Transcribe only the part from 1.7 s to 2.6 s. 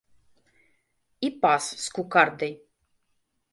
з кукардай!